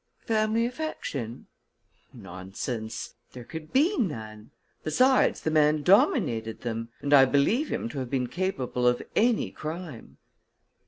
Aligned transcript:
"Family 0.25 0.65
affection?" 0.65 1.45
"Nonsense! 2.11 3.13
There 3.33 3.43
could 3.43 3.71
be 3.71 3.99
none. 3.99 4.49
Besides 4.83 5.41
the 5.41 5.51
man 5.51 5.83
dominated 5.83 6.61
them; 6.61 6.89
and 7.01 7.13
I 7.13 7.25
believe 7.25 7.71
him 7.71 7.87
to 7.89 7.99
have 7.99 8.09
been 8.09 8.25
capable 8.25 8.87
of 8.87 9.03
any 9.15 9.51
crime." 9.51 10.17